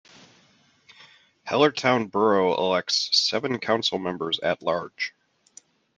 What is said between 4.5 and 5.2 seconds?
large.